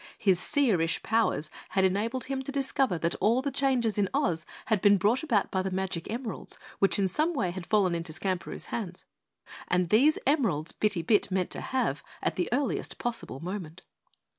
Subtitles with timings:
[0.17, 4.81] His seerish powers had enabled him to discover that all the changes in Oz had
[4.81, 8.65] been brought about by the magic emeralds which in some way had fallen into Skamperoo's
[8.73, 9.05] hands,
[9.67, 13.83] and these emeralds Bitty Bit meant to have at the earliest possible moment.